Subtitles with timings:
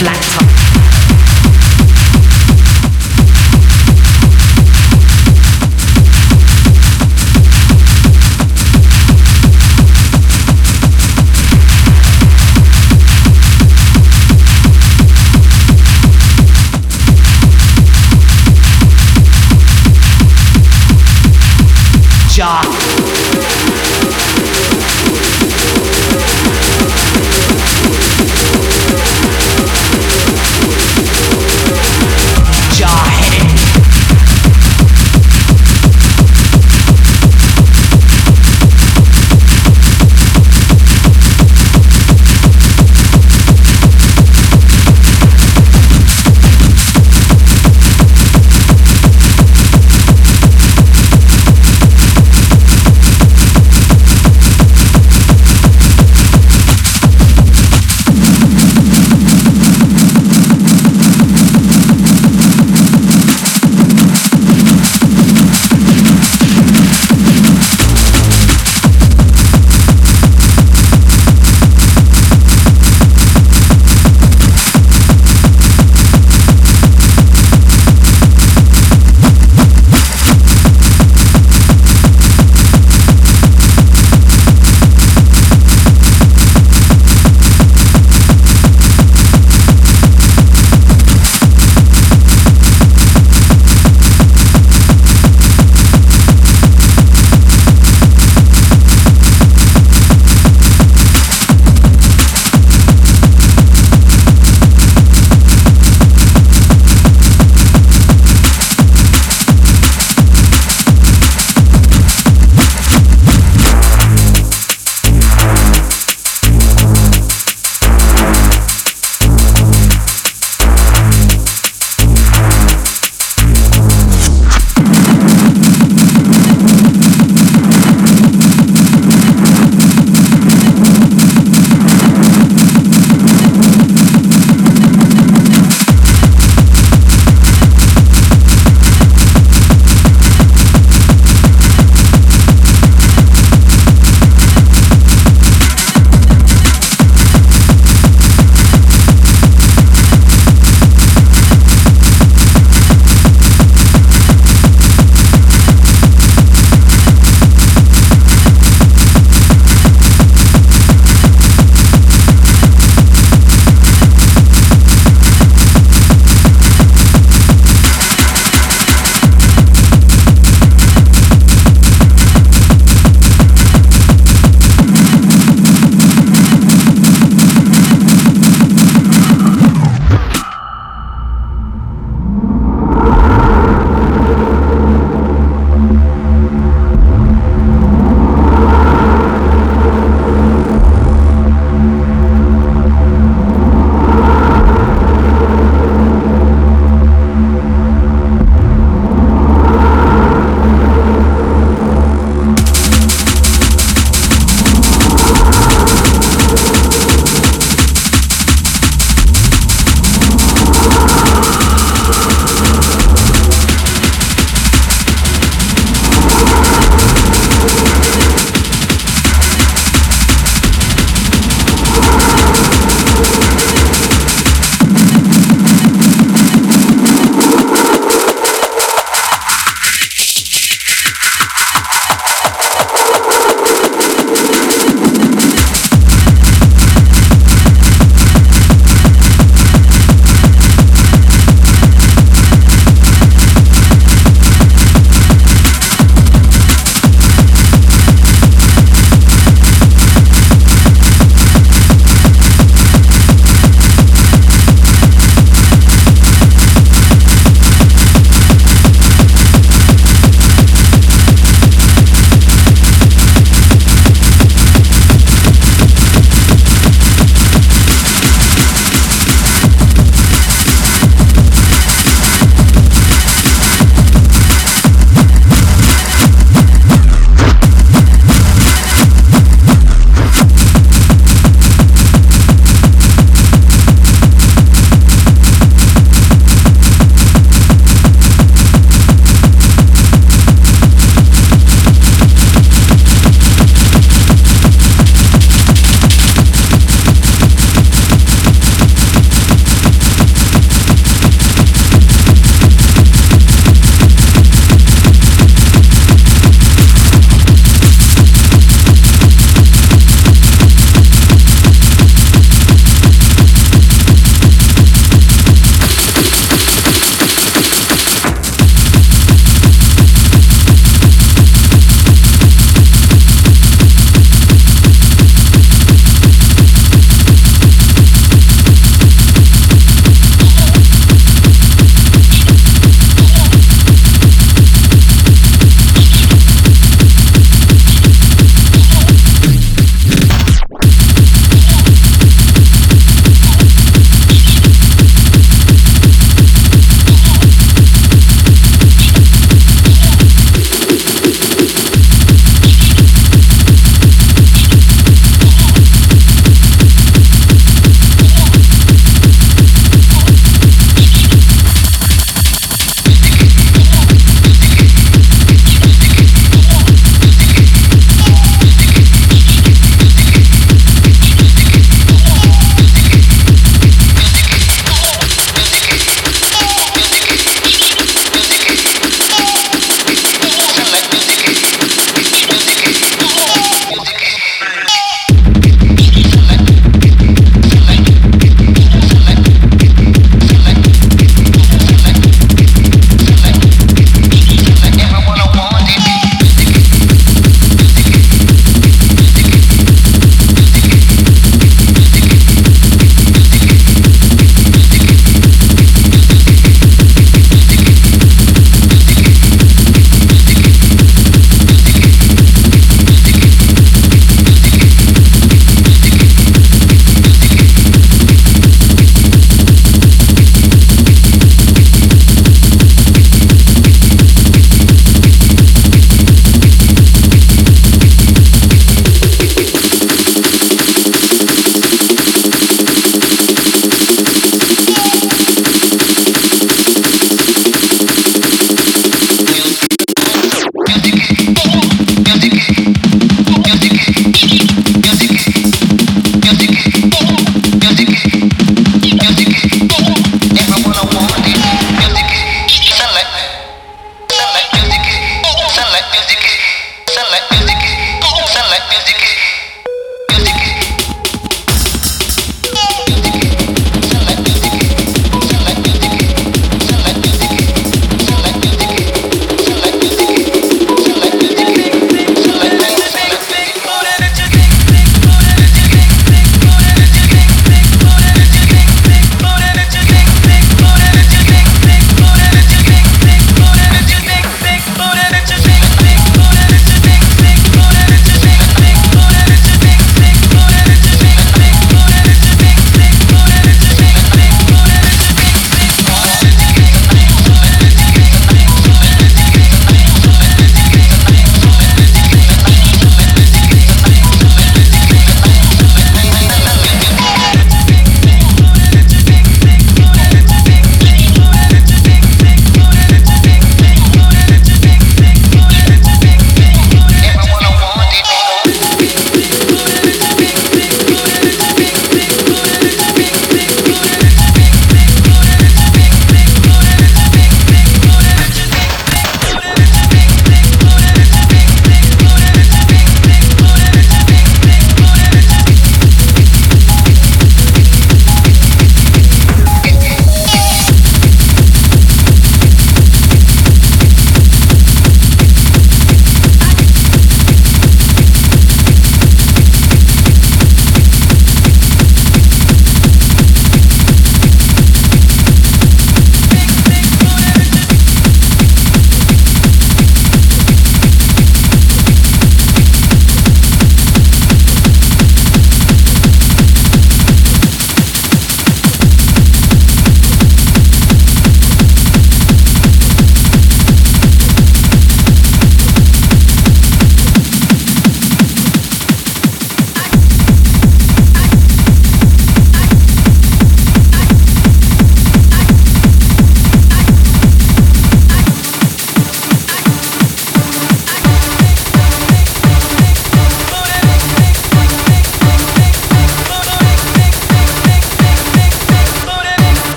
[0.00, 0.29] flat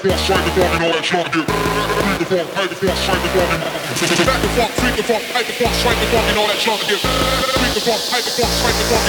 [0.00, 2.96] funk, strike the funk, and all that junk get freak the funk, hype the funk,
[2.96, 6.08] strike the funk, and back the funk, freak the funk, hype the funk, strike the
[6.08, 9.04] funk, and all that junk get freak the funk, hype the funk, strike the funk,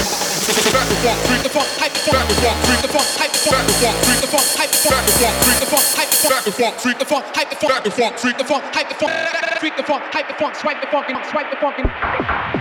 [0.51, 2.91] and back the funk, freak The funk, hype the funk, back the funk, freak the
[2.91, 5.15] funk, hype the funk, back the funk, freak the funk, hype the funk, back the
[5.15, 7.55] funk, freak the funk, hype the funk, back the funk, freak the funk, hype the
[7.55, 9.13] funk, back the funk, freak the funk, hype the funk,
[9.63, 12.60] freak the funk, hype the funk, swipe the funk, and swipe the funk, and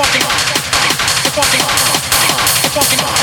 [0.00, 0.22] fucking,
[1.24, 3.19] the fucking, the fucking,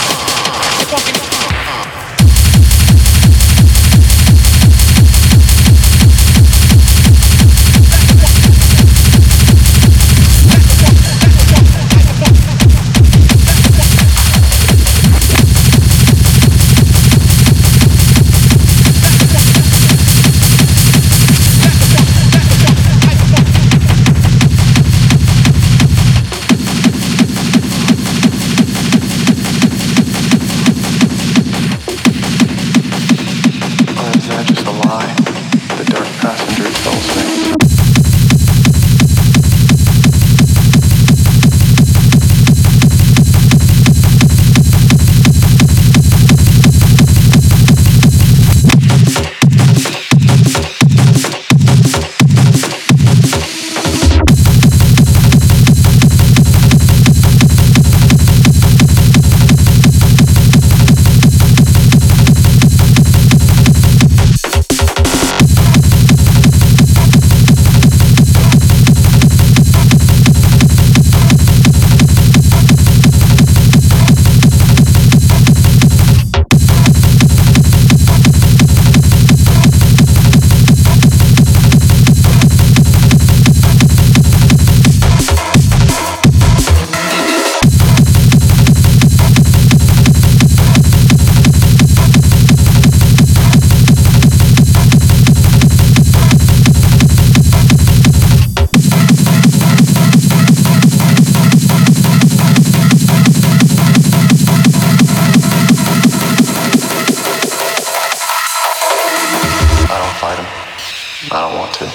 [111.30, 111.86] I don't want to.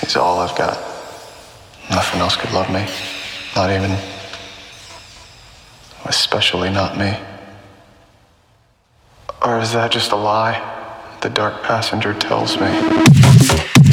[0.00, 0.76] He's all I've got.
[1.88, 2.86] Nothing else could love me.
[3.56, 3.96] Not even.
[6.04, 7.16] Especially not me.
[9.42, 10.60] Or is that just a lie?
[11.22, 13.89] The dark passenger tells me.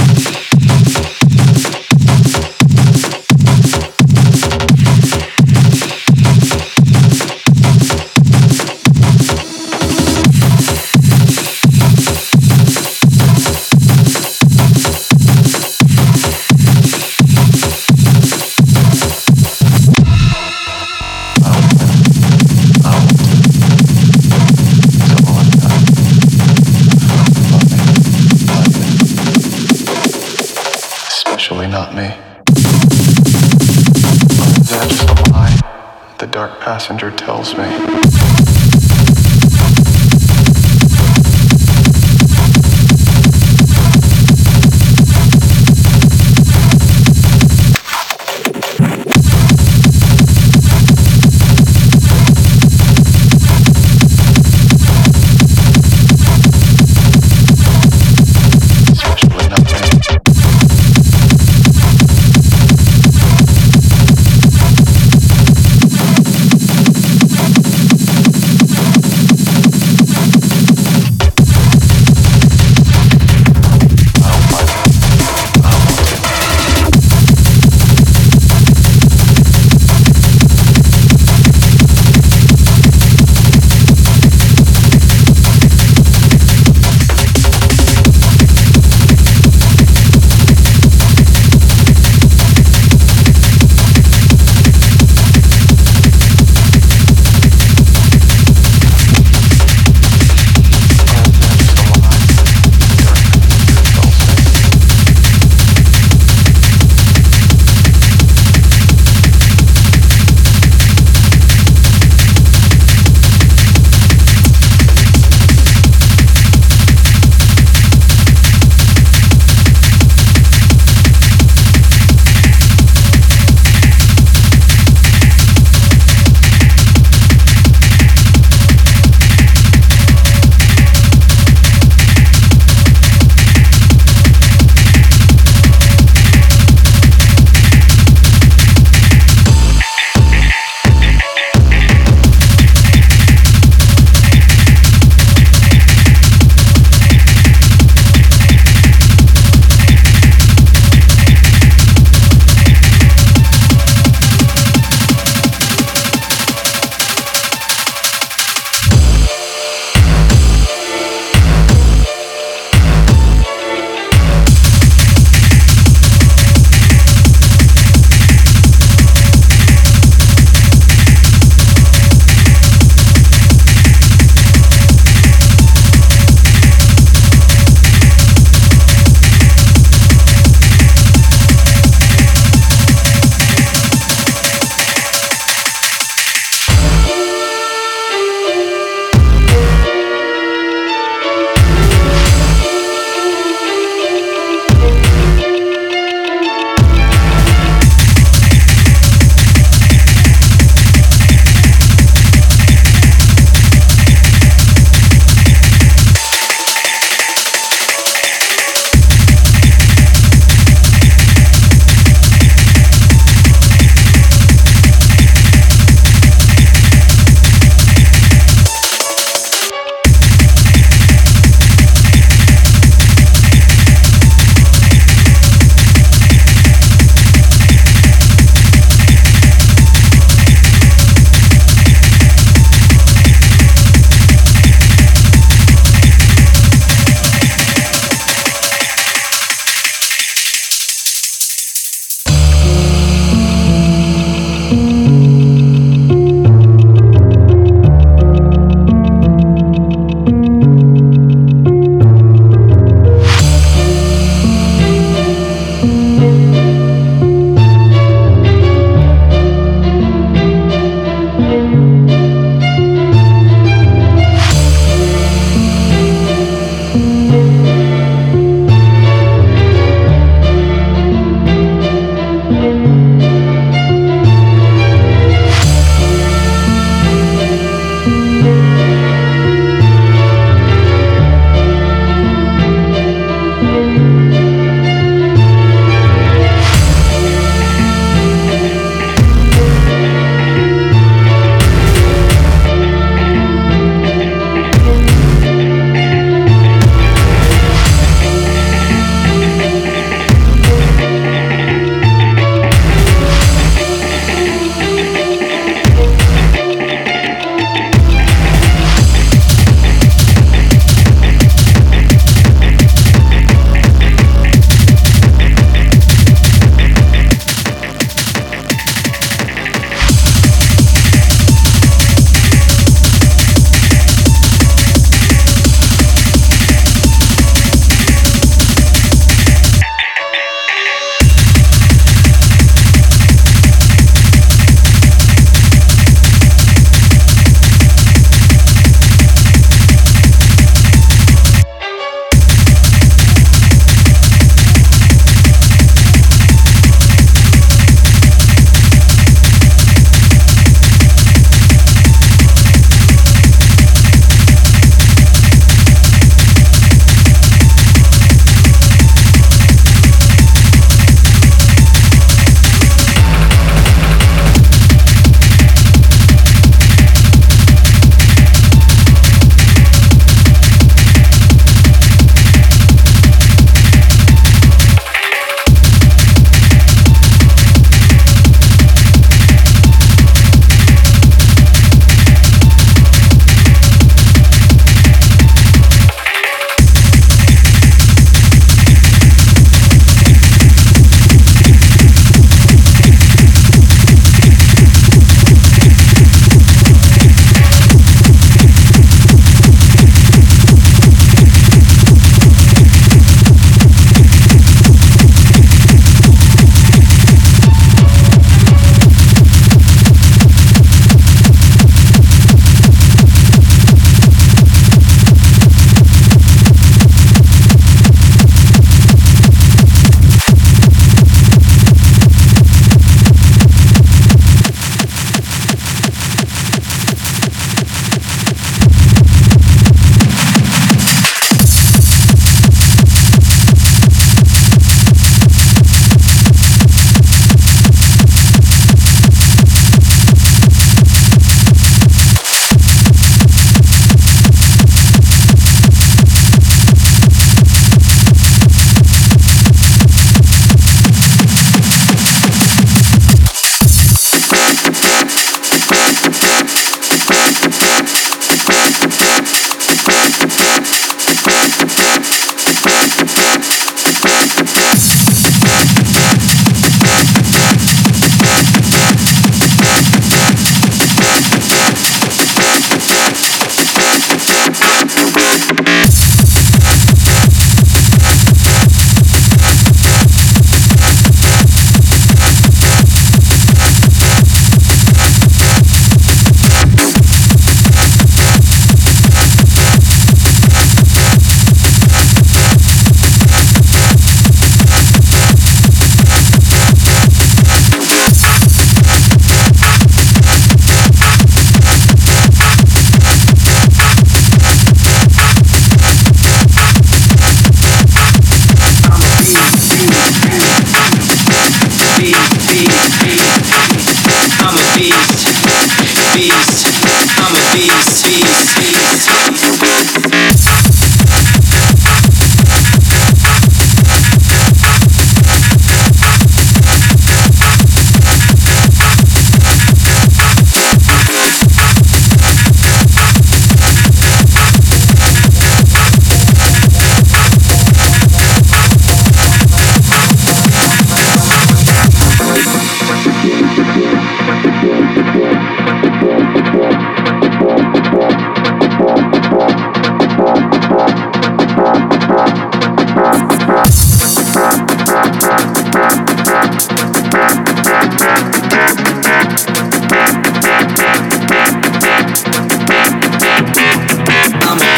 [36.78, 38.27] Passenger tells me?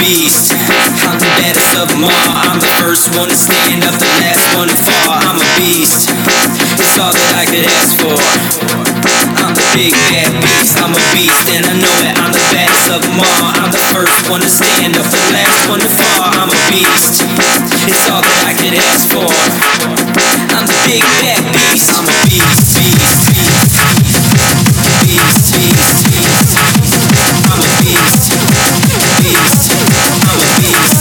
[0.10, 0.50] beast.
[1.06, 2.30] I'm the baddest of them all.
[2.34, 5.14] I'm the first one to stand up, the last one to fall.
[5.14, 6.10] I'm a beast.
[6.10, 8.18] It's all that I could ask for.
[8.18, 10.82] I'm the big bad beast.
[10.82, 12.18] I'm a beast, and I know it.
[12.18, 13.54] I'm the baddest of them all.
[13.54, 16.26] I'm the first one to stand up, the last one to fall.
[16.26, 17.22] I'm a beast.
[17.86, 19.30] It's all that I could ask for.
[19.30, 21.94] I'm the big bad beast.
[21.94, 23.78] I'm a beast, beast, beast,
[25.06, 26.02] beast, beast.
[26.10, 26.50] beast.
[27.54, 28.49] I'm a beast
[29.22, 29.72] beast.
[29.72, 30.99] I'm a beast.